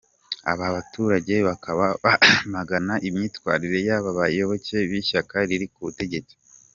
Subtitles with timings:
[0.51, 6.33] Aba baturage bakaba bamagana imyitwarire y’aba bayoboke b’ishyaka riri ku butegetsi.